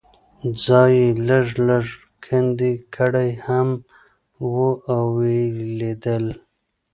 [0.65, 1.85] ځای یې لږ لږ
[2.25, 3.69] کندې کړی هم
[4.53, 4.55] و
[4.95, 5.41] او یې
[5.79, 6.25] لیدل.